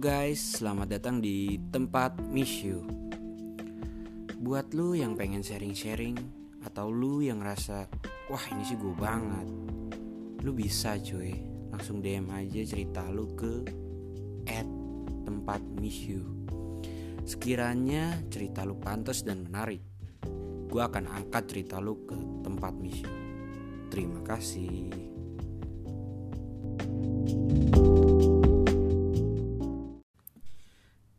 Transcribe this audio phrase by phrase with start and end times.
[0.00, 2.88] Guys, selamat datang di tempat Miss You.
[4.40, 6.16] Buat lu yang pengen sharing-sharing
[6.64, 7.84] atau lu yang ngerasa
[8.32, 9.44] wah ini sih gue banget,
[10.40, 13.60] lu bisa cuy, langsung DM aja cerita lu ke
[14.48, 14.64] at
[15.28, 16.48] tempat Miss You.
[17.28, 19.84] Sekiranya cerita lu pantas dan menarik,
[20.64, 23.12] gue akan angkat cerita lu ke tempat Miss You.
[23.92, 24.88] Terima kasih.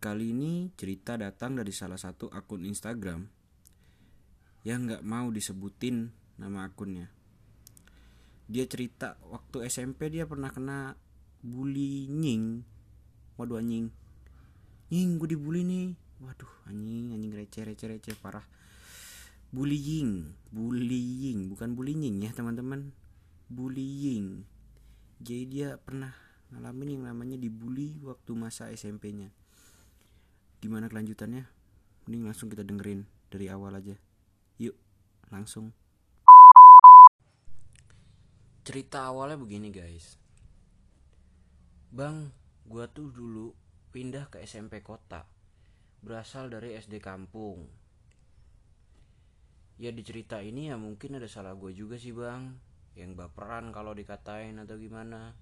[0.01, 3.21] Kali ini cerita datang dari salah satu akun Instagram
[4.65, 6.09] yang nggak mau disebutin
[6.41, 7.05] nama akunnya.
[8.49, 10.97] Dia cerita waktu SMP dia pernah kena
[11.45, 12.65] bullying.
[13.37, 13.93] Waduh anjing.
[14.89, 15.93] Nying gue dibully nih.
[16.17, 18.49] Waduh anjing anjing receh receh receh parah.
[19.53, 22.89] Bullying, bullying bukan bullying ya teman-teman.
[23.53, 24.49] Bullying.
[25.21, 26.17] Jadi dia pernah
[26.49, 29.29] ngalamin yang namanya dibully waktu masa SMP-nya
[30.61, 31.49] gimana kelanjutannya?
[32.05, 33.97] Mending langsung kita dengerin dari awal aja.
[34.61, 34.77] Yuk
[35.33, 35.73] langsung.
[38.61, 40.21] Cerita awalnya begini guys.
[41.89, 42.29] Bang
[42.69, 43.57] gua tuh dulu
[43.89, 45.25] pindah ke SMP kota.
[46.05, 47.65] Berasal dari SD kampung.
[49.81, 52.53] Ya di cerita ini ya mungkin ada salah gue juga sih bang.
[52.93, 55.33] Yang baperan kalau dikatain atau gimana.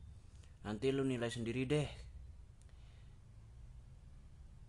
[0.63, 2.08] Nanti lu nilai sendiri deh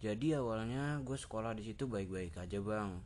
[0.01, 3.05] jadi awalnya gue sekolah di situ baik-baik aja bang.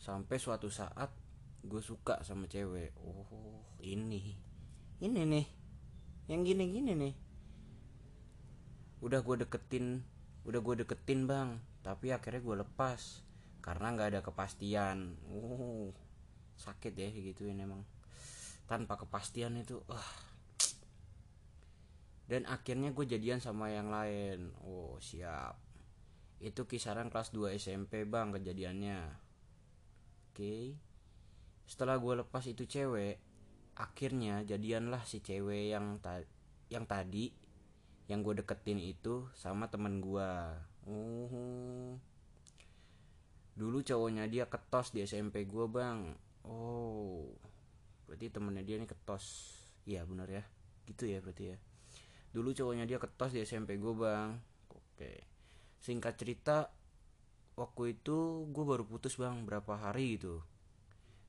[0.00, 1.12] Sampai suatu saat
[1.60, 2.96] gue suka sama cewek.
[3.04, 4.32] Oh ini,
[5.04, 5.46] ini nih,
[6.32, 7.14] yang gini-gini nih.
[9.04, 10.00] Udah gue deketin,
[10.48, 11.60] udah gue deketin bang.
[11.84, 13.20] Tapi akhirnya gue lepas
[13.60, 15.20] karena nggak ada kepastian.
[15.28, 15.92] Oh
[16.56, 17.84] sakit ya gituin emang.
[18.64, 20.12] Tanpa kepastian itu, ah.
[22.24, 24.48] Dan akhirnya gue jadian sama yang lain.
[24.64, 25.63] Oh siap
[26.42, 28.98] itu kisaran kelas 2 SMP bang kejadiannya.
[30.30, 30.74] Oke.
[31.64, 33.20] Setelah gue lepas itu cewek
[33.74, 36.22] akhirnya jadianlah si cewek yang ta
[36.70, 37.34] yang tadi
[38.06, 40.30] yang gue deketin itu sama temen gue
[40.86, 41.90] uh
[43.58, 46.10] dulu cowoknya dia ketos di SMP gue bang.
[46.44, 47.30] Oh.
[48.04, 49.54] Berarti temennya dia ini ketos.
[49.86, 50.42] Iya benar ya.
[50.90, 51.56] Gitu ya berarti ya.
[52.34, 54.34] Dulu cowoknya dia ketos di SMP gue bang.
[54.74, 55.33] Oke
[55.84, 56.72] singkat cerita
[57.60, 60.40] waktu itu gue baru putus bang berapa hari gitu.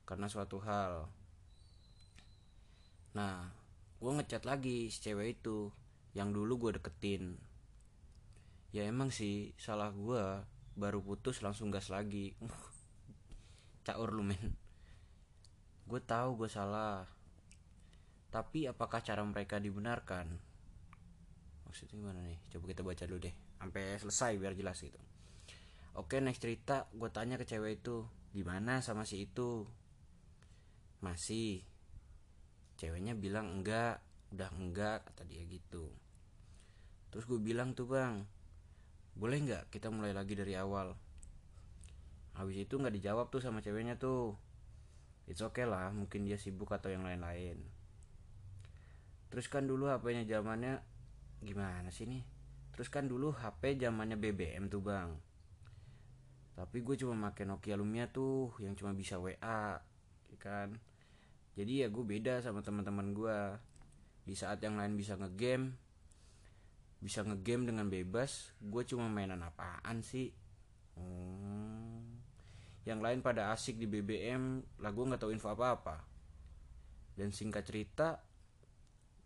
[0.08, 1.12] Karena suatu hal.
[3.12, 3.52] Nah
[4.00, 5.68] gue ngechat lagi si cewek itu
[6.16, 7.36] yang dulu gue deketin.
[8.72, 10.40] Ya emang sih salah gue
[10.72, 12.32] baru putus langsung gas lagi.
[13.86, 14.56] Caur lu men.
[15.84, 17.04] Gue tahu gue salah.
[18.32, 20.32] Tapi apakah cara mereka dibenarkan?
[21.68, 22.40] Maksudnya gimana nih?
[22.48, 25.00] Coba kita baca dulu deh sampai selesai biar jelas gitu.
[25.96, 28.04] Oke next cerita gue tanya ke cewek itu
[28.36, 29.64] gimana sama si itu?
[31.00, 31.64] Masih.
[32.76, 34.04] Ceweknya bilang enggak.
[34.36, 35.88] Udah enggak kata dia gitu.
[37.08, 38.28] Terus gue bilang tuh bang
[39.16, 40.92] boleh nggak kita mulai lagi dari awal?
[42.36, 44.36] Habis itu nggak dijawab tuh sama ceweknya tuh.
[45.24, 47.56] It's okay lah mungkin dia sibuk atau yang lain-lain.
[49.32, 50.84] Terus kan dulu HP-nya zamannya
[51.40, 52.35] gimana sih nih
[52.76, 55.16] terus kan dulu HP zamannya BBM tuh bang.
[56.52, 59.80] Tapi gue cuma pakai Nokia Lumia tuh yang cuma bisa WA
[60.28, 60.76] ya kan?
[61.56, 63.38] Jadi ya gue beda sama teman-teman gue
[64.28, 65.72] di saat yang lain bisa ngegame
[67.00, 70.32] bisa ngegame dengan bebas gue cuma mainan apaan sih?
[70.96, 72.16] Hmm.
[72.88, 76.06] yang lain pada asik di BBM lah gue nggak tahu info apa-apa.
[77.18, 78.22] Dan singkat cerita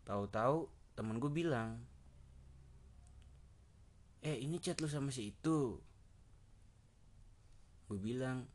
[0.03, 0.67] tahu-tahu
[0.97, 1.79] temen gue bilang
[4.21, 5.81] eh ini chat lu sama si itu.
[7.89, 8.45] Gue bilang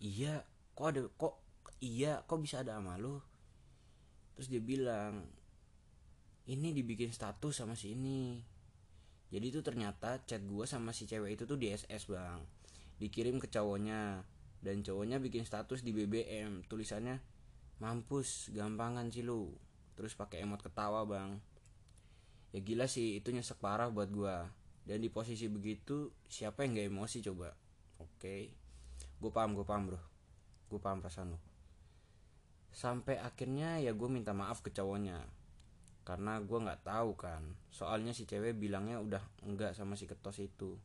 [0.00, 0.40] iya
[0.72, 1.36] kok ada kok
[1.84, 3.20] iya kok bisa ada sama lu?
[4.36, 5.28] Terus dia bilang
[6.48, 8.40] ini dibikin status sama si ini.
[9.28, 12.40] Jadi itu ternyata chat gue sama si cewek itu tuh di SS bang.
[12.96, 14.24] Dikirim ke cowoknya
[14.64, 17.20] dan cowoknya bikin status di BBM tulisannya
[17.84, 19.52] mampus gampangan sih lu.
[19.92, 21.36] Terus pakai emot ketawa bang.
[22.56, 26.88] Ya gila sih itu nyesek parah buat gue dan di posisi begitu siapa yang gak
[26.88, 27.50] emosi coba?
[28.00, 28.14] Oke.
[28.16, 28.42] Okay.
[29.16, 30.00] gue paham gue paham bro.
[30.70, 31.46] Gue paham perasaan lo
[32.76, 35.24] sampai akhirnya ya gue minta maaf ke cowoknya.
[36.04, 37.42] Karena gue nggak tahu kan.
[37.72, 40.76] Soalnya si cewek bilangnya udah enggak sama si ketos itu.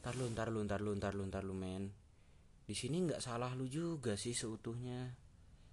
[0.00, 1.90] Ntar lu ntar lu ntar lu ntar lu ntar lu men.
[2.64, 5.10] Di sini nggak salah lu juga sih seutuhnya.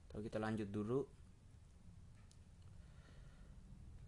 [0.10, 1.06] Kalau kita lanjut dulu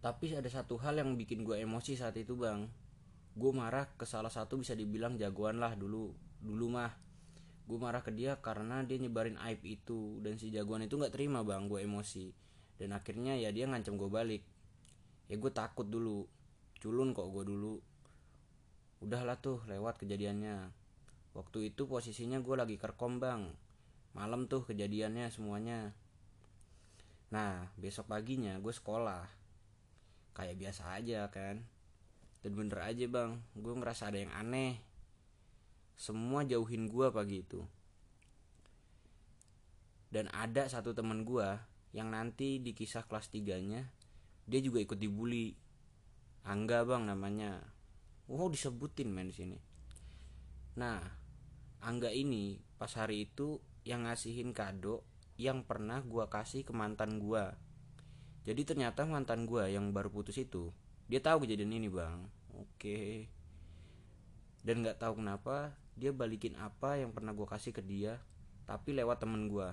[0.00, 2.64] tapi ada satu hal yang bikin gue emosi saat itu bang.
[3.36, 6.96] Gue marah ke salah satu bisa dibilang jagoan lah dulu dulu mah.
[7.68, 11.44] Gue marah ke dia karena dia nyebarin aib itu dan si jagoan itu nggak terima
[11.44, 12.32] bang gue emosi.
[12.80, 14.42] Dan akhirnya ya dia ngancam gue balik.
[15.28, 16.24] Ya gue takut dulu.
[16.80, 17.76] Culun kok gue dulu.
[19.04, 20.72] Udahlah tuh lewat kejadiannya.
[21.36, 23.52] Waktu itu posisinya gue lagi kerkom bang.
[24.16, 25.92] Malam tuh kejadiannya semuanya.
[27.36, 29.39] Nah besok paginya gue sekolah
[30.40, 31.60] kayak biasa aja kan.
[32.40, 33.36] Dan bener aja bang.
[33.52, 34.80] Gue ngerasa ada yang aneh.
[36.00, 37.60] Semua jauhin gue pagi itu.
[40.08, 41.46] Dan ada satu temen gue
[41.92, 43.82] yang nanti di kisah kelas 3 nya
[44.48, 45.54] dia juga ikut dibully.
[46.42, 47.60] Angga bang namanya.
[48.26, 49.58] Wow disebutin di sini.
[50.80, 50.98] Nah
[51.84, 55.04] Angga ini pas hari itu yang ngasihin kado
[55.40, 57.44] yang pernah gue kasih ke mantan gue
[58.44, 60.72] jadi ternyata mantan gue yang baru putus itu
[61.10, 62.22] dia tahu kejadian ini bang.
[62.54, 63.26] Oke.
[64.62, 68.22] Dan nggak tahu kenapa dia balikin apa yang pernah gue kasih ke dia
[68.64, 69.68] tapi lewat temen gue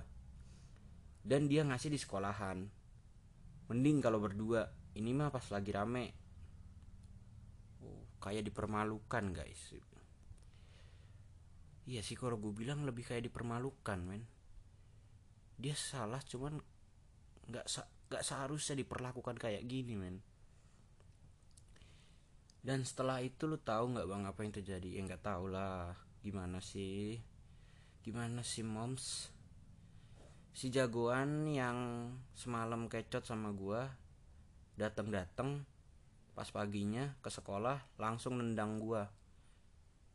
[1.22, 2.66] dan dia ngasih di sekolahan.
[3.68, 4.66] Mending kalau berdua
[4.96, 6.10] ini mah pas lagi rame.
[7.84, 9.76] Oh, kayak dipermalukan guys.
[11.88, 14.24] Iya sih kalau gue bilang lebih kayak dipermalukan men.
[15.54, 16.58] Dia salah cuman
[17.48, 17.66] nggak
[18.08, 20.16] nggak seharusnya diperlakukan kayak gini men.
[22.64, 24.88] Dan setelah itu lu tahu nggak bang apa yang terjadi?
[24.98, 25.92] Ya nggak tahu lah.
[26.24, 27.20] Gimana sih?
[28.02, 29.28] Gimana sih moms?
[30.56, 33.86] Si jagoan yang semalam kecot sama gua
[34.74, 35.50] dateng dateng
[36.34, 39.06] pas paginya ke sekolah langsung nendang gua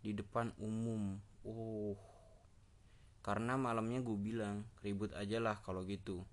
[0.04, 1.22] di depan umum.
[1.48, 1.96] Oh
[3.24, 6.28] karena malamnya gue bilang ribut aja lah kalau gitu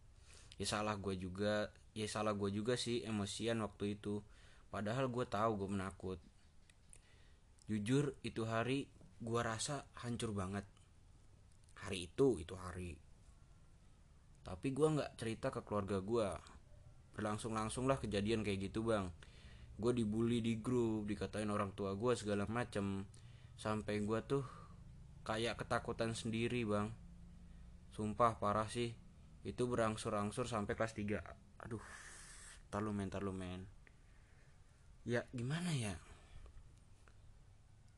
[0.60, 4.20] ya salah gue juga ya salah gue juga sih emosian waktu itu.
[4.68, 6.18] Padahal gue tahu gue menakut.
[7.64, 8.84] Jujur itu hari
[9.24, 10.68] gue rasa hancur banget.
[11.80, 13.00] Hari itu itu hari.
[14.44, 16.28] Tapi gue nggak cerita ke keluarga gue
[17.16, 19.08] berlangsung langsung lah kejadian kayak gitu bang.
[19.80, 23.08] Gue dibully di grup dikatain orang tua gue segala macem.
[23.56, 24.44] Sampai gue tuh
[25.24, 26.92] kayak ketakutan sendiri bang.
[27.96, 28.92] Sumpah parah sih
[29.44, 31.84] itu berangsur-angsur sampai kelas 3 aduh
[32.68, 33.80] talu men talu men
[35.04, 35.94] ya gimana ya?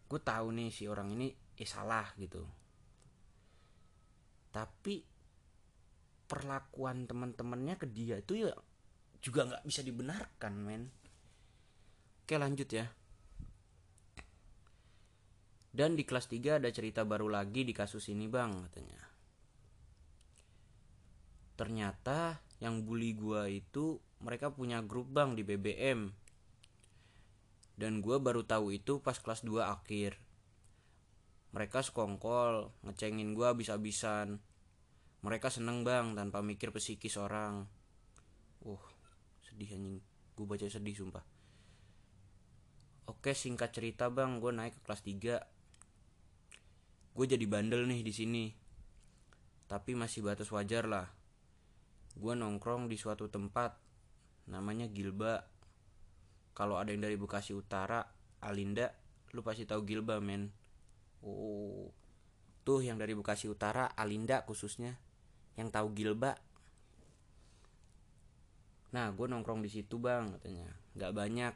[0.06, 2.44] Gue tahu nih si orang ini eh salah gitu.
[4.52, 5.00] Tapi
[6.28, 8.52] perlakuan teman-temannya ke dia itu ya
[9.20, 10.82] juga nggak bisa dibenarkan men.
[12.24, 12.86] Oke lanjut ya.
[15.72, 19.11] Dan di kelas 3 ada cerita baru lagi di kasus ini bang katanya
[21.62, 26.10] ternyata yang bully gua itu mereka punya grup bang di BBM
[27.78, 30.18] dan gue baru tahu itu pas kelas 2 akhir.
[31.54, 34.42] Mereka sekongkol ngecengin gue habis-habisan.
[35.22, 37.70] Mereka seneng bang tanpa mikir psikis orang.
[38.62, 38.82] Uh
[39.42, 39.98] sedih anjing.
[40.34, 41.24] Gue baca sedih sumpah.
[43.06, 45.42] Oke singkat cerita bang gue naik ke kelas 3
[47.12, 48.44] gue jadi bandel nih di sini.
[49.68, 51.21] Tapi masih batas wajar lah
[52.16, 53.76] gue nongkrong di suatu tempat
[54.48, 55.44] namanya Gilba.
[56.52, 58.04] Kalau ada yang dari Bekasi Utara
[58.44, 58.92] Alinda
[59.32, 60.52] lu pasti tahu Gilba men.
[61.24, 61.88] Oh
[62.62, 64.94] tuh yang dari Bekasi Utara Alinda khususnya
[65.58, 66.38] yang tahu Gilba.
[68.94, 70.70] Nah gue nongkrong di situ bang katanya.
[70.94, 71.54] Nggak banyak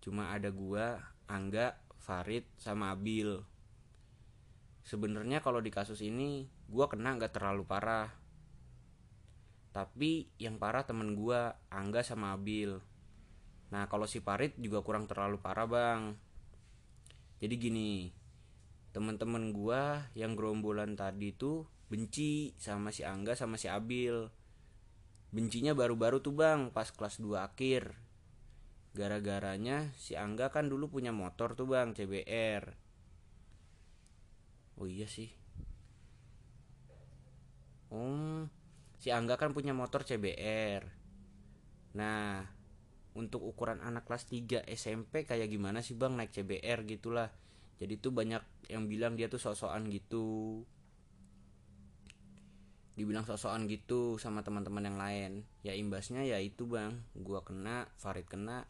[0.00, 0.96] cuma ada gua
[1.28, 3.42] Angga Farid sama Abil.
[4.86, 8.19] Sebenarnya kalau di kasus ini gue kena nggak terlalu parah
[9.70, 12.82] tapi yang parah temen gua Angga sama Abil.
[13.70, 16.18] Nah kalau si Parit juga kurang terlalu parah bang.
[17.38, 17.92] Jadi gini
[18.90, 24.26] Temen-temen gua yang gerombolan tadi tuh benci sama si Angga sama si Abil.
[25.30, 27.94] Bencinya baru-baru tuh bang pas kelas 2 akhir.
[28.98, 32.74] Gara-garanya si Angga kan dulu punya motor tuh bang CBR
[34.80, 35.30] Oh iya sih.
[37.94, 38.50] Oh
[39.00, 41.00] si Angga kan punya motor CBR
[41.96, 42.46] Nah
[43.18, 47.30] untuk ukuran anak kelas 3 SMP kayak gimana sih bang naik CBR gitulah.
[47.80, 50.62] Jadi tuh banyak yang bilang dia tuh sosokan gitu.
[52.94, 55.32] Dibilang sosokan gitu sama teman-teman yang lain.
[55.66, 57.02] Ya imbasnya ya itu bang.
[57.18, 58.68] Gua kena Farid kena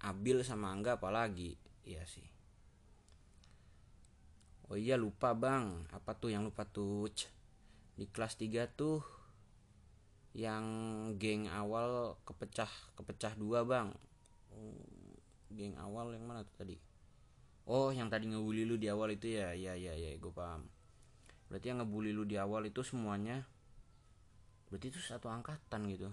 [0.00, 1.58] Abil sama Angga apalagi.
[1.84, 2.24] Iya sih.
[4.72, 5.84] Oh iya lupa bang.
[5.92, 7.12] Apa tuh yang lupa tuh?
[7.96, 9.15] Di kelas 3 tuh
[10.36, 10.64] yang
[11.16, 13.88] geng awal kepecah kepecah dua bang.
[15.48, 16.76] Geng awal yang mana tuh tadi?
[17.64, 19.56] Oh yang tadi ngebully lu di awal itu ya?
[19.56, 20.68] Ya ya ya gue paham.
[21.48, 23.48] Berarti yang ngebully lu di awal itu semuanya
[24.68, 26.12] berarti itu satu angkatan gitu.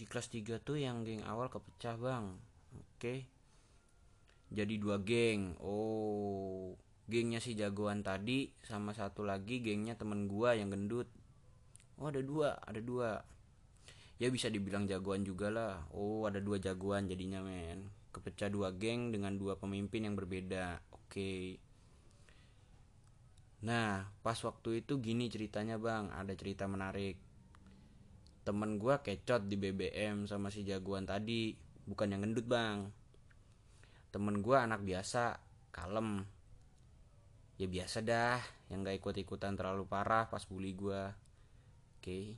[0.00, 2.40] Di kelas 3 tuh yang geng awal kepecah bang.
[2.72, 3.28] Oke.
[4.48, 5.60] Jadi dua geng.
[5.60, 6.72] Oh
[7.06, 11.06] gengnya si jagoan tadi sama satu lagi gengnya temen gua yang gendut.
[12.02, 13.22] Oh ada dua ada dua.
[14.18, 15.86] Ya bisa dibilang jagoan juga lah.
[15.94, 17.86] Oh ada dua jagoan jadinya men.
[18.10, 20.82] Kepecah dua geng dengan dua pemimpin yang berbeda.
[20.90, 21.62] Oke.
[23.62, 26.10] Nah pas waktu itu gini ceritanya bang.
[26.10, 27.22] Ada cerita menarik.
[28.42, 31.54] Temen gua kecot di BBM sama si jagoan tadi.
[31.86, 32.90] Bukan yang gendut bang.
[34.10, 35.38] Temen gua anak biasa
[35.70, 36.35] kalem
[37.56, 41.16] ya biasa dah yang gak ikut-ikutan terlalu parah pas bully gua.
[41.98, 42.36] Oke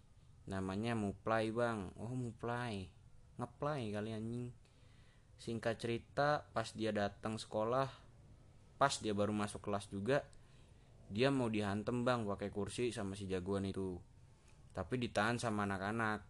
[0.49, 1.93] namanya muplay bang.
[2.01, 2.89] Oh muplay
[3.37, 4.51] ngeplay kali anjing.
[5.39, 7.87] Singkat cerita pas dia datang sekolah
[8.79, 10.23] pas dia baru masuk kelas juga
[11.09, 13.97] dia mau dihantem bang pakai kursi sama si jagoan itu.
[14.77, 16.21] Tapi ditahan sama anak-anak.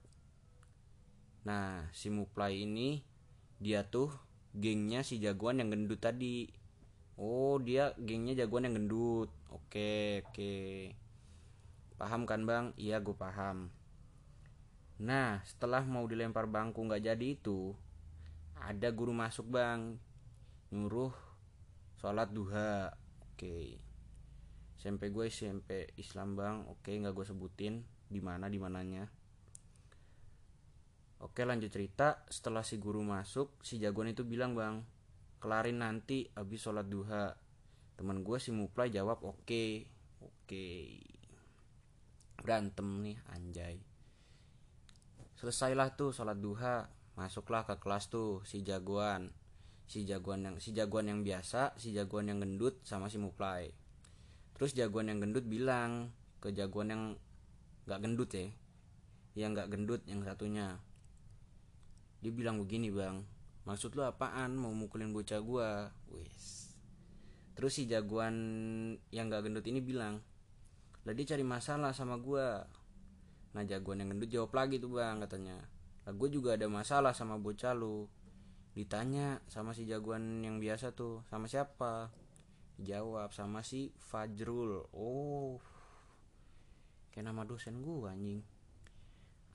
[1.44, 3.02] Nah si muplay ini
[3.58, 4.14] dia tuh
[4.54, 6.46] gengnya si jagoan yang gendut tadi
[7.18, 9.28] oh dia gengnya jagoan yang gendut.
[9.50, 10.54] Oke oke.
[11.98, 12.70] Paham kan bang?
[12.78, 13.74] Iya gue paham.
[15.02, 17.74] Nah setelah mau dilempar bangku nggak jadi itu
[18.54, 19.98] ada guru masuk bang.
[20.70, 21.12] Nyuruh
[21.98, 22.94] sholat duha.
[23.34, 23.82] Oke.
[24.78, 26.62] SMP gue SMP Islam bang.
[26.70, 28.62] Oke nggak gue sebutin di mana di
[31.18, 32.22] oke lanjut cerita.
[32.30, 34.97] Setelah si guru masuk si jagoan itu bilang bang
[35.38, 37.34] kelarin nanti habis sholat duha
[37.98, 39.86] teman gue si Muplay jawab oke okay.
[40.22, 41.02] oke okay.
[42.38, 43.76] berantem nih anjay
[45.38, 49.34] selesailah tuh sholat duha masuklah ke kelas tuh si jagoan
[49.90, 53.74] si jagoan yang si jagoan yang biasa si jagoan yang gendut sama si Muplay
[54.58, 57.02] terus jagoan yang gendut bilang ke jagoan yang
[57.86, 58.46] nggak gendut ya
[59.38, 60.82] yang nggak gendut yang satunya
[62.18, 63.22] dia bilang begini bang
[63.68, 64.56] maksud lu apaan?
[64.56, 65.92] Mau mukulin bocah gua?
[66.08, 66.72] Wis.
[67.52, 68.36] Terus si jagoan
[69.12, 70.24] yang gak gendut ini bilang
[71.08, 72.68] lah dia cari masalah sama gua.
[73.56, 75.56] Nah jagoan yang gendut jawab lagi tuh bang katanya.
[76.04, 78.04] Lah gue juga ada masalah sama bocah lu.
[78.76, 82.12] Ditanya sama si jagoan yang biasa tuh sama siapa?
[82.76, 84.84] Dijawab sama si Fajrul.
[84.92, 85.56] Oh.
[87.08, 88.44] Kayak nama dosen gue anjing.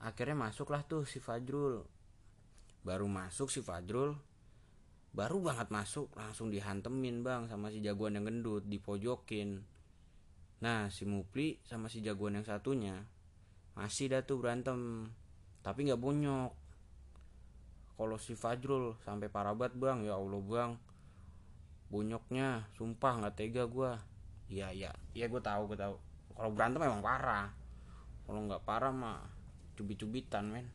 [0.02, 1.93] Akhirnya masuklah tuh si Fajrul
[2.84, 4.12] baru masuk si Fajrul
[5.16, 9.62] baru banget masuk langsung dihantemin bang sama si jagoan yang gendut dipojokin.
[10.60, 13.06] Nah si Mupli sama si jagoan yang satunya
[13.78, 15.08] masih dah tuh berantem
[15.64, 16.52] tapi nggak bonyok.
[17.94, 20.72] Kalau si Fajrul sampai parah banget bang ya Allah bang.
[21.88, 23.92] Bonyoknya sumpah nggak tega gue
[24.50, 25.94] iya iya iya gue tahu gue tahu.
[26.34, 27.54] Kalau berantem emang parah.
[28.26, 29.22] Kalau nggak parah mah
[29.78, 30.66] cubit-cubitan men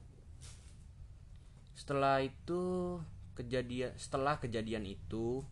[1.79, 2.99] setelah itu
[3.39, 5.47] kejadian setelah kejadian itu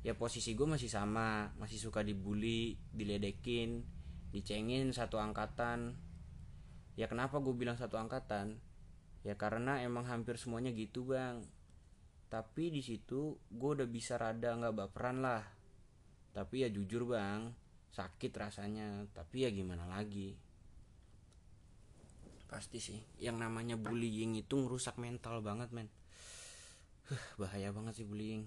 [0.00, 3.84] ya posisi gue masih sama masih suka dibully diledekin
[4.32, 6.00] dicengin satu angkatan.
[6.96, 8.56] Ya kenapa gue bilang satu angkatan?
[9.20, 11.44] Ya karena emang hampir semuanya gitu bang.
[12.32, 15.44] Tapi di situ gue udah bisa rada nggak baperan lah.
[16.32, 17.52] Tapi ya jujur bang
[17.92, 19.04] sakit rasanya.
[19.12, 20.45] Tapi ya gimana lagi
[22.46, 23.00] pasti sih.
[23.18, 25.90] Yang namanya bullying itu ngerusak mental banget men.
[27.40, 28.46] Bahaya banget sih bullying.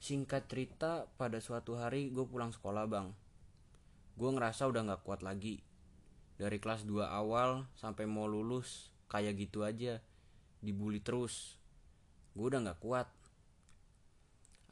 [0.00, 3.10] Singkat cerita pada suatu hari gue pulang sekolah bang.
[4.16, 5.60] Gue ngerasa udah gak kuat lagi.
[6.36, 10.00] Dari kelas 2 awal sampai mau lulus kayak gitu aja.
[10.60, 11.58] Dibully terus.
[12.36, 13.08] Gue udah gak kuat.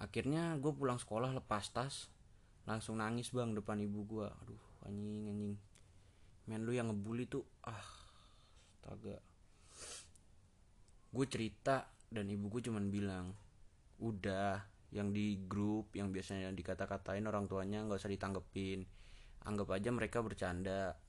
[0.00, 2.09] Akhirnya gue pulang sekolah lepas tas.
[2.64, 5.57] Langsung nangis bang depan ibu gue aduh anjing anjing
[6.44, 8.04] men lu yang ngebully tuh ah
[8.84, 9.16] astaga.
[11.08, 13.32] Gue cerita dan ibu gue cuman bilang
[14.04, 14.60] udah
[14.92, 18.84] yang di grup yang biasanya dikata-katain orang tuanya nggak usah ditanggepin.
[19.48, 21.00] Anggap aja mereka bercanda.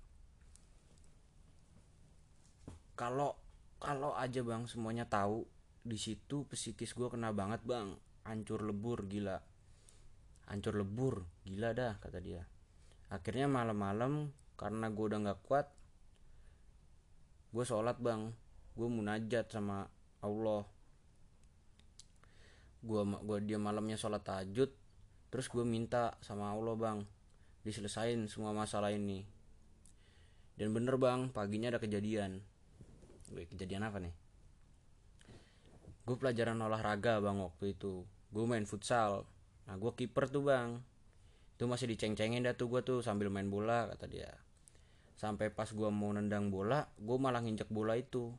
[2.96, 3.36] Kalau
[3.76, 5.44] kalau aja bang semuanya tahu
[5.84, 7.92] di situ psikis gue kena banget bang.
[8.26, 9.38] Hancur lebur gila.
[10.50, 12.42] Hancur lebur gila dah kata dia.
[13.12, 15.68] Akhirnya malam-malam karena gue udah nggak kuat
[17.56, 18.36] gue sholat bang.
[18.76, 19.88] Gue munajat sama
[20.20, 20.68] Allah.
[22.84, 24.68] Gue gua dia malamnya sholat tahajud
[25.32, 27.00] terus gue minta sama Allah bang
[27.64, 29.24] diselesain semua masalah ini.
[30.60, 32.44] Dan bener bang paginya ada kejadian.
[33.32, 34.14] Wih, kejadian apa nih?
[36.04, 38.04] Gue pelajaran olahraga bang waktu itu.
[38.36, 39.24] Gue main futsal.
[39.64, 40.84] Nah gue kiper tuh bang.
[41.56, 44.45] Itu masih diceng-cengin dah tuh gue tuh sambil main bola kata dia
[45.16, 48.36] sampai pas gue mau nendang bola gue malah nginjek bola itu.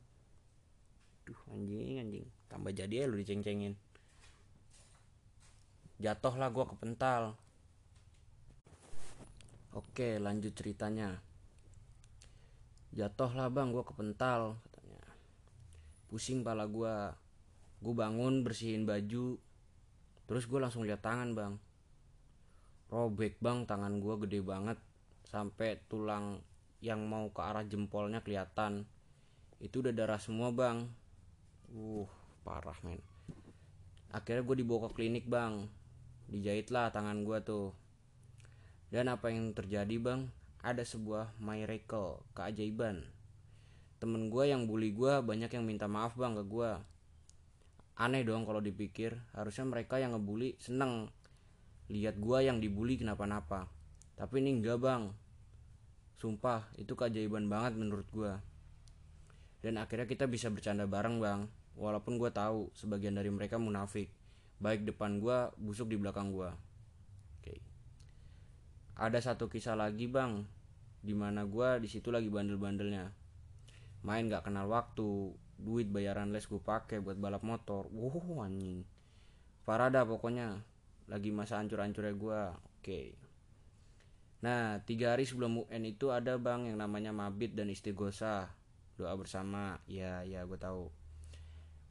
[1.27, 2.27] Duh anjing anjing.
[2.47, 3.75] Tambah jadi ya lu diceng-cengin.
[5.97, 7.35] Jatuh lah gue kepental.
[9.73, 11.19] Oke lanjut ceritanya.
[12.93, 15.03] Jatuh lah bang gue kepental katanya.
[16.09, 16.95] Pusing pala gue
[17.81, 19.41] gue bangun bersihin baju.
[20.29, 21.55] Terus gue langsung lihat tangan bang.
[22.93, 24.79] Robek bang tangan gue gede banget.
[25.27, 26.39] Sampai tulang
[26.85, 28.85] yang mau ke arah jempolnya kelihatan.
[29.63, 30.85] Itu udah darah semua bang.
[31.73, 32.09] Uh
[32.47, 33.03] parah men.
[34.13, 35.67] Akhirnya gue dibawa ke klinik bang.
[36.31, 37.75] Dijahit lah tangan gue tuh.
[38.93, 40.31] Dan apa yang terjadi bang?
[40.63, 43.07] Ada sebuah miracle keajaiban.
[43.97, 46.71] Temen gue yang bully gue banyak yang minta maaf bang ke gue
[47.97, 49.17] aneh dong kalau dipikir.
[49.33, 51.09] Harusnya mereka yang ngebully seneng.
[51.89, 53.73] Lihat gue yang dibully kenapa-napa.
[54.21, 55.13] Tapi ini enggak bang
[56.17, 58.33] sumpah itu keajaiban banget menurut gue
[59.67, 61.41] dan akhirnya kita bisa bercanda bareng bang.
[61.75, 64.07] Walaupun gue tahu sebagian dari mereka munafik.
[64.63, 66.47] Baik depan gue busuk di belakang gue
[67.43, 67.55] oke.
[68.95, 70.47] Ada satu kisah lagi bang
[71.03, 73.11] di mana gue di situ lagi bandel-bandelnya.
[74.07, 77.91] Main gak kenal waktu duit bayaran les gue pakai buat balap motor.
[77.91, 78.87] Wow anjing.
[79.67, 80.63] Parah dah pokoknya.
[81.11, 83.26] Lagi masa hancur-hancurnya gue oke
[84.45, 88.53] nah tiga hari sebelum UN itu ada bang yang namanya mabit dan istighosa
[88.97, 89.79] doa bersama.
[89.87, 90.89] Ya ya gue tahu.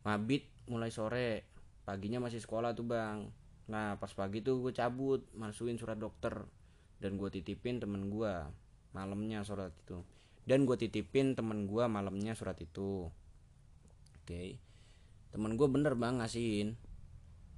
[0.03, 1.45] Mabit mulai sore.
[1.85, 3.29] Paginya masih sekolah tuh bang.
[3.69, 6.45] Nah pas pagi tuh gue cabut masukin surat dokter.
[6.97, 8.33] Dan gue titipin temen gue
[8.91, 10.01] malamnya surat itu.
[10.45, 13.09] Dan gue titipin temen gue malamnya surat itu.
[14.21, 14.57] Oke.
[15.29, 16.73] Temen gue bener bang ngasihin.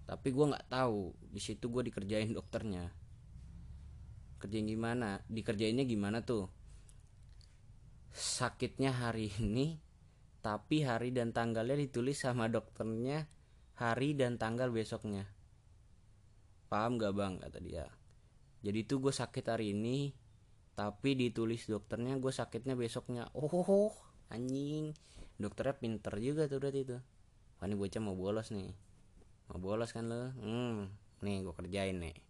[0.07, 1.15] Tapi gue nggak tahu.
[1.31, 3.06] Di situ gue dikerjain dokternya
[4.37, 5.21] kerjain gimana?
[5.29, 6.49] Dikerjainnya gimana tuh?
[8.13, 9.77] Sakitnya hari ini
[10.41, 13.27] tapi hari dan tanggalnya ditulis sama dokternya
[13.75, 15.27] hari dan tanggal besoknya.
[16.71, 17.33] Paham gak bang?
[17.41, 17.85] Kata dia.
[18.63, 20.13] Jadi itu gue sakit hari ini
[20.77, 23.29] tapi ditulis dokternya gue sakitnya besoknya.
[23.37, 23.93] Oh
[24.33, 24.95] anjing.
[25.37, 26.97] Dokternya pinter juga tuh berarti itu
[27.57, 28.73] wah ini bocah mau bolos nih.
[29.49, 32.26] Mau bolos kan lo hmm nih gue kerjain nih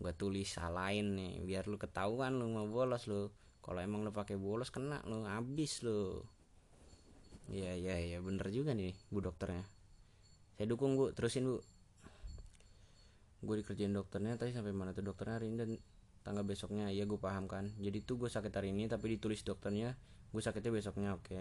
[0.00, 3.28] gue tulis salahin nih biar lu ketahuan lu mau bolos lu.
[3.60, 6.24] Kalau emang lu pakai bolos kena lu habis lu.
[7.52, 9.68] Iya iya iya bener juga nih bu dokternya.
[10.56, 11.12] Saya dukung bu.
[11.12, 11.60] Terusin bu.
[13.44, 15.56] Gue dikerjain dokternya tadi sampai mana tuh dokternya hari ini?
[15.60, 15.70] Dan
[16.24, 17.68] tanggal besoknya iya gue paham kan.
[17.76, 19.92] Jadi tuh gue sakit hari ini tapi ditulis dokternya
[20.32, 21.36] gue sakitnya besoknya oke.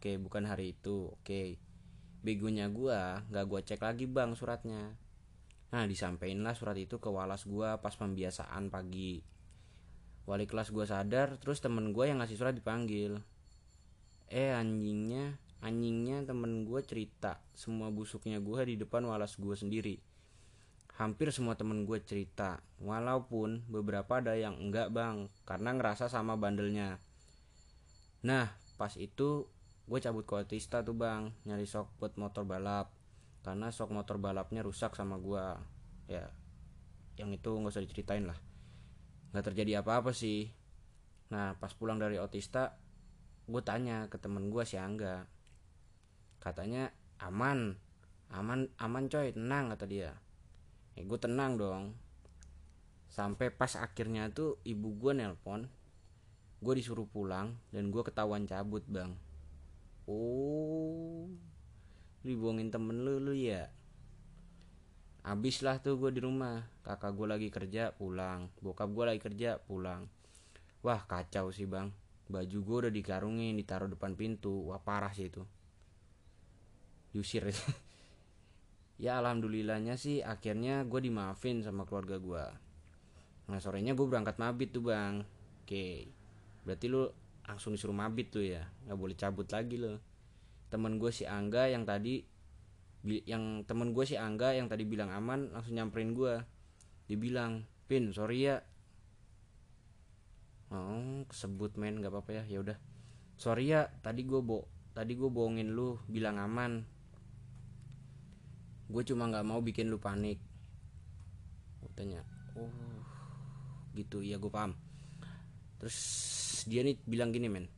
[0.00, 1.60] Oke bukan hari itu oke.
[2.24, 4.96] Begonya gue nggak gue cek lagi bang suratnya
[5.68, 9.20] nah disampaikan lah surat itu ke walas gue pas pembiasaan pagi.
[10.28, 13.20] Wali kelas gue sadar terus temen gue yang ngasih surat dipanggil.
[14.28, 19.96] Eh anjingnya anjingnya temen gue cerita semua busuknya gue di depan walas gue sendiri.
[21.00, 27.00] Hampir semua temen gue cerita walaupun beberapa ada yang enggak bang karena ngerasa sama bandelnya.
[28.24, 29.46] Nah pas itu
[29.88, 32.97] gue cabut ke Otista tuh bang nyari sok buat motor balap
[33.42, 35.44] karena sok motor balapnya rusak sama gue
[36.10, 36.26] ya
[37.18, 38.38] yang itu nggak usah diceritain lah.
[39.34, 40.50] Nggak terjadi apa-apa sih.
[41.34, 42.78] Nah pas pulang dari Otista
[43.48, 45.26] gue tanya ke temen gue si Angga.
[46.38, 47.74] Katanya aman.
[48.30, 50.12] Aman aman coy tenang kata dia.
[50.94, 51.98] Ya gue tenang dong.
[53.10, 55.66] Sampai pas akhirnya tuh ibu gue nelpon
[56.58, 59.14] gue disuruh pulang dan gue ketahuan cabut bang.
[60.10, 61.30] Oh
[62.26, 63.70] dibuangin temen lu lu ya?
[65.26, 66.64] Abis lah tuh gue di rumah.
[66.80, 68.48] Kakak gue lagi kerja pulang.
[68.64, 70.08] Bokap gue lagi kerja pulang.
[70.80, 71.92] Wah kacau sih bang.
[72.32, 74.72] Baju gue udah dikarungin ditaruh depan pintu.
[74.72, 75.44] Wah parah sih itu.
[77.12, 77.44] Diusir.
[78.98, 82.44] Ya alhamdulillahnya sih akhirnya gue dimaafin sama keluarga gue
[83.46, 85.22] nah sorenya gue berangkat mabit tuh bang.
[85.62, 86.10] Oke.
[86.66, 87.06] Berarti lu
[87.46, 88.66] langsung disuruh mabit tuh ya?
[88.84, 90.07] Nggak boleh cabut lagi lo
[90.68, 92.24] temen gue si Angga yang tadi
[93.04, 96.44] yang temen gue si Angga yang tadi bilang aman langsung nyamperin gue
[97.08, 98.60] dibilang pin sorry ya.
[100.68, 102.76] Oh kesebut men nggak apa-apa ya ya udah.
[103.40, 106.84] Sorry ya tadi gue bo tadi gue bohongin lu bilang aman.
[108.92, 110.36] Gue cuma nggak mau bikin lu panik.
[111.80, 112.20] Gue tanya
[112.60, 112.68] oh
[113.96, 114.20] gitu.
[114.20, 114.76] Iya gue paham.
[115.80, 115.96] Terus
[116.68, 117.72] dia nih bilang gini men.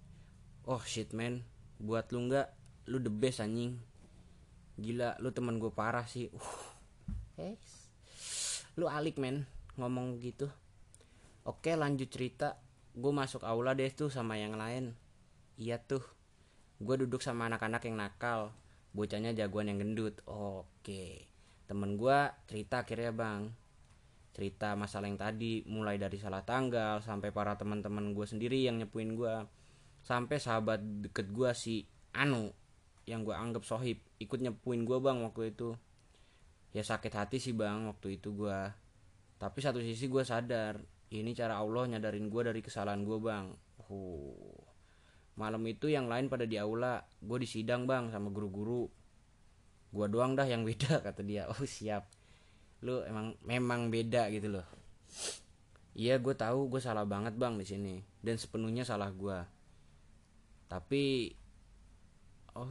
[0.67, 1.47] Oh shit men
[1.79, 3.77] buat lu nggak lu the best anjing.
[4.81, 6.33] Gila lu teman gue parah sih.
[6.33, 6.71] Uh
[7.41, 7.89] yes.
[8.77, 10.49] lu alik men ngomong gitu.
[11.45, 12.61] Oke lanjut cerita.
[12.93, 14.93] Gue masuk aula deh tuh sama yang lain.
[15.57, 16.05] Iya tuh.
[16.81, 18.53] Gue duduk sama anak-anak yang nakal.
[18.97, 20.21] Bocahnya jagoan yang gendut.
[20.29, 21.29] Oke.
[21.69, 23.43] Temen gue cerita akhirnya bang.
[24.33, 29.19] Cerita masalah yang tadi mulai dari salah tanggal sampai para teman-teman gue sendiri yang nyepuin
[29.19, 29.35] gue
[30.01, 31.85] sampai sahabat deket gue si
[32.17, 32.51] Anu
[33.11, 33.99] yang gue anggap sohib.
[34.23, 35.75] Ikut nyepuin gue bang waktu itu.
[36.71, 38.59] Ya sakit hati sih bang waktu itu gue
[39.41, 40.77] tapi satu sisi gue sadar
[41.09, 43.51] ini cara Allah nyadarin gue dari kesalahan gue bang.
[43.91, 44.63] Uh
[45.35, 47.03] malam itu yang lain pada di aula.
[47.19, 48.87] Gue disidang bang sama guru-guru.
[49.91, 51.51] Gue doang dah yang beda kata dia.
[51.51, 52.07] Oh siap.
[52.87, 54.67] Lu emang memang beda gitu loh.
[55.99, 57.97] Iya gue tahu gue salah banget bang di sini.
[58.23, 59.59] Dan sepenuhnya salah gue
[60.71, 61.35] tapi
[62.55, 62.71] oh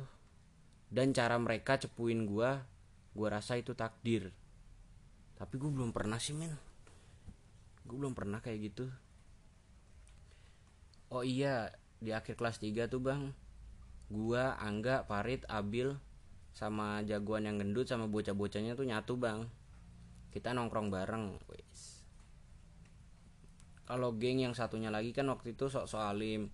[0.90, 2.52] dan cara mereka cepuin gue
[3.14, 4.34] gue rasa itu takdir.
[5.38, 6.54] Tapi gue belum pernah sih men.
[7.86, 8.86] Gue belum pernah kayak gitu.
[11.10, 13.34] Oh iya di akhir kelas 3 tuh bang
[14.10, 15.94] gue Angga Parit Abil
[16.54, 19.46] sama jagoan yang gendut sama bocah-bocahnya tuh nyatu bang.
[20.30, 21.38] Kita nongkrong bareng
[23.90, 26.54] kalau geng yang satunya lagi kan waktu itu sok soalim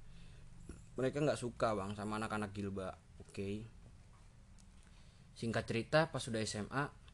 [0.96, 3.36] mereka nggak suka bang sama anak-anak Gilba oke?
[3.36, 3.68] okay.
[5.36, 7.06] Singkat cerita pas sudah SMA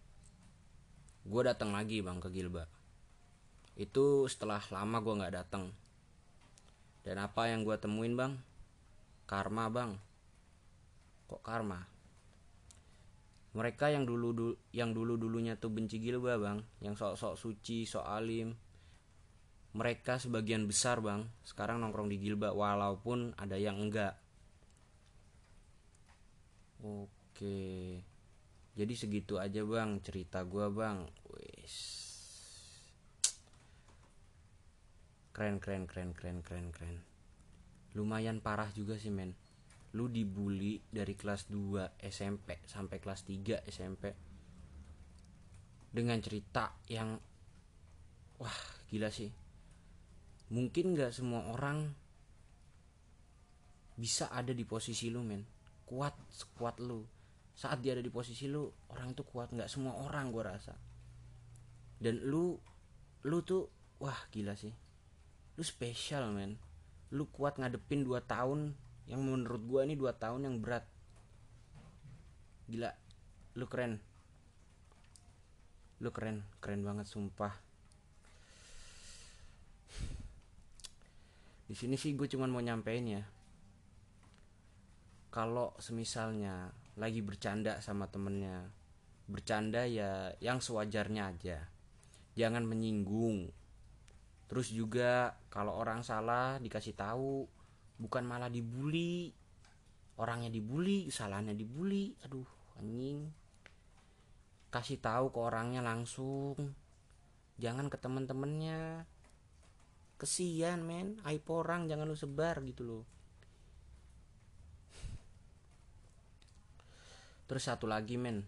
[1.22, 2.66] gue datang lagi bang ke Gilba.
[3.78, 5.70] Itu setelah lama gue nggak datang.
[7.02, 8.34] Dan apa yang gue temuin bang?
[9.26, 9.98] Karma bang.
[11.30, 11.82] Kok karma?
[13.52, 16.62] Mereka yang dulu du yang dulu dulunya tuh benci gilba bang.
[16.80, 18.54] Yang sok sok suci sok alim.
[19.72, 24.20] Mereka sebagian besar bang sekarang nongkrong di gilba walaupun ada yang enggak.
[26.82, 28.11] Oke
[28.82, 31.06] jadi segitu aja bang cerita gua bang.
[31.30, 31.76] Wis
[35.38, 36.98] keren keren keren keren keren keren.
[37.94, 39.38] Lumayan parah juga sih men.
[39.94, 44.18] Lu dibully dari kelas 2 SMP sampai kelas 3 SMP
[45.94, 47.22] dengan cerita yang
[48.42, 49.30] wah gila sih.
[50.58, 51.86] Mungkin gak semua orang
[53.94, 55.46] bisa ada di posisi lu men.
[55.86, 57.21] Kuat sekuat lu
[57.62, 59.54] saat dia ada di posisi lu orang itu kuat.
[59.54, 60.74] Nggak semua orang gue rasa.
[62.02, 62.58] Dan lu
[63.22, 63.70] lu tuh
[64.02, 64.74] wah gila sih.
[65.54, 66.58] Lu spesial men.
[67.14, 68.74] Lu kuat ngadepin 2 tahun
[69.06, 70.88] yang menurut gue ini dua tahun yang berat.
[72.72, 72.90] Gila.
[73.60, 74.00] Lu keren.
[76.00, 76.48] Lu keren.
[76.64, 77.54] Keren banget sumpah.
[81.68, 83.24] Di sini sih gue cuman mau nyampein ya.
[85.28, 88.70] Kalau semisalnya lagi bercanda sama temennya.
[89.26, 91.66] Bercanda ya yang sewajarnya aja.
[92.38, 93.50] Jangan menyinggung.
[94.46, 97.50] Terus juga kalau orang salah dikasih tahu
[97.98, 99.34] bukan malah dibully.
[100.22, 102.14] Orangnya dibully kesalahannya dibully.
[102.30, 102.46] Aduh
[102.78, 103.34] anjing.
[104.70, 106.78] Kasih tahu ke orangnya langsung.
[107.58, 109.10] Jangan ke temen-temennya.
[110.22, 111.18] Kesian men.
[111.26, 113.21] Aib orang jangan lu sebar gitu loh
[117.52, 118.48] terus satu lagi men.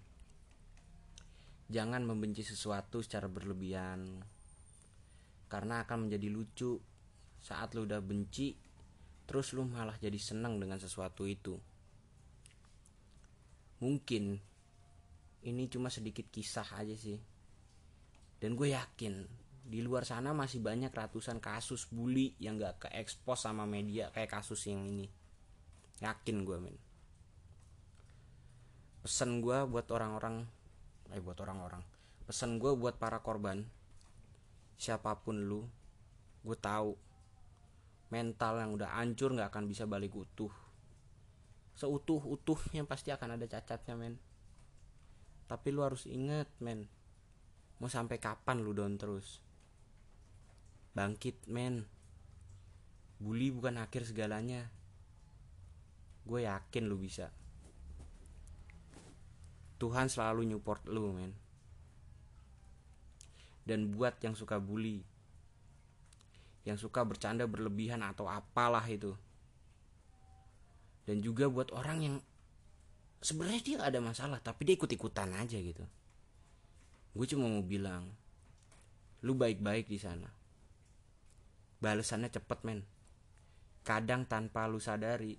[1.67, 4.23] Jangan membenci sesuatu secara berlebihan.
[5.51, 6.79] Karena akan menjadi lucu.
[7.43, 8.55] Saat lu udah benci
[9.27, 11.59] terus lu malah jadi senang dengan sesuatu itu.
[13.83, 14.39] Mungkin
[15.43, 17.19] ini cuma sedikit kisah aja sih.
[18.39, 19.19] Dan gue yakin
[19.67, 24.31] di luar sana masih banyak ratusan kasus bully yang gak ke expose sama media kayak
[24.31, 25.11] kasus yang ini.
[25.99, 26.92] Yakin gue men
[29.03, 30.47] pesan gue buat orang-orang
[31.11, 31.83] eh buat orang-orang.
[32.23, 33.67] Pesan gue buat para korban
[34.79, 35.67] siapa pun lu
[36.47, 36.95] gue tahu
[38.07, 40.49] mental yang udah hancur nggak akan bisa balik utuh.
[41.75, 44.15] Seutuh utuhnya pasti akan ada cacatnya men.
[45.51, 46.87] Tapi lu harus inget men
[47.83, 49.43] mau sampai kapan lu down terus?
[50.95, 51.83] Bangkit men.
[53.19, 54.71] Bully bukan akhir segalanya.
[56.23, 57.35] Gue yakin lu bisa
[59.83, 61.35] Tuhan selalu nyupport lu men.
[63.67, 65.03] Dan buat yang suka bully
[66.63, 69.11] yang suka bercanda berlebihan atau apalah itu.
[71.03, 72.15] Dan juga buat orang yang
[73.19, 75.83] sebenarnya dia gak ada masalah tapi dia ikut ikutan aja gitu.
[77.11, 78.07] Gue cuma mau bilang
[79.19, 80.31] lu baik baik di sana.
[81.83, 82.87] Balasannya cepet men.
[83.83, 85.35] Kadang tanpa lu sadari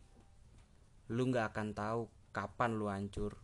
[1.08, 2.00] lu nggak akan tahu
[2.32, 3.43] kapan lu hancur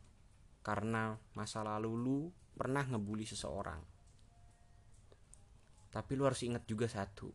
[0.61, 2.19] karena masa lalu lu
[2.57, 3.81] pernah ngebully seseorang.
[5.91, 7.33] Tapi lu harus ingat juga satu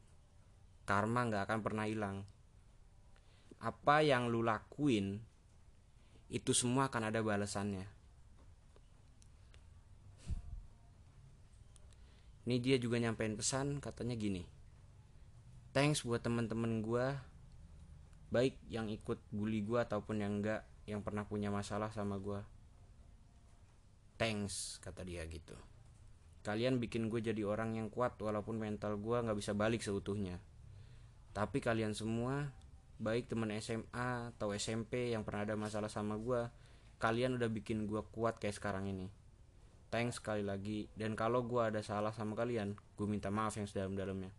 [0.86, 2.24] karma nggak akan pernah hilang.
[3.60, 5.18] Apa yang lu lakuin
[6.30, 7.86] itu semua akan ada balasannya.
[12.46, 14.56] Ini dia juga nyampein pesan katanya gini
[15.76, 17.06] thanks buat temen-temen gue
[18.32, 22.40] baik yang ikut bully gue ataupun yang enggak yang pernah punya masalah sama gue
[24.16, 25.56] thanks kata dia gitu.
[26.46, 30.38] Kalian bikin gue jadi orang yang kuat walaupun mental gue nggak bisa balik seutuhnya.
[31.34, 32.54] Tapi kalian semua
[32.96, 36.48] baik teman SMA atau SMP yang pernah ada masalah sama gue
[36.96, 39.12] kalian udah bikin gue kuat kayak sekarang ini.
[39.92, 40.88] Thanks sekali lagi.
[40.96, 44.32] Dan kalau gue ada salah sama kalian gue minta maaf yang sedalam-dalamnya.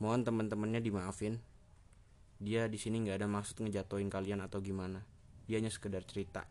[0.00, 1.42] Mohon teman-temannya dimaafin.
[2.42, 5.04] Dia di sini nggak ada maksud ngejatoin kalian atau gimana.
[5.50, 6.46] Dia hanya sekedar cerita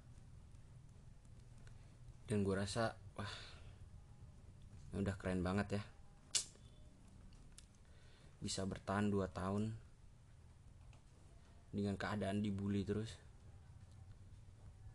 [2.31, 3.27] dan gue rasa wah
[4.95, 5.83] udah keren banget ya.
[8.39, 9.75] Bisa bertahan 2 tahun
[11.75, 13.11] dengan keadaan dibully terus.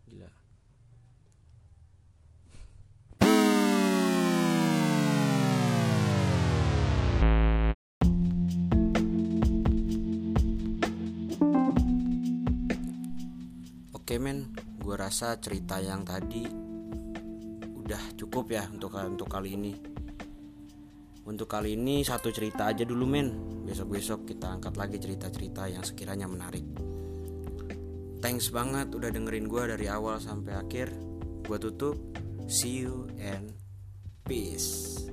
[0.09, 0.33] Gila.
[13.93, 16.66] Oke men, gue rasa cerita yang tadi
[17.87, 19.73] udah cukup ya untuk untuk kali ini.
[21.27, 23.29] Untuk kali ini satu cerita aja dulu men.
[23.63, 26.67] Besok-besok kita angkat lagi cerita-cerita yang sekiranya menarik.
[28.19, 30.91] Thanks banget udah dengerin gue dari awal sampai akhir.
[31.47, 31.95] Gue tutup.
[32.51, 33.55] See you and
[34.27, 35.06] peace.